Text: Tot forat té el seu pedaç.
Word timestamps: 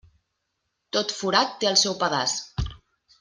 Tot 0.97 1.13
forat 1.19 1.53
té 1.65 1.69
el 1.73 1.77
seu 1.85 1.99
pedaç. 2.01 2.35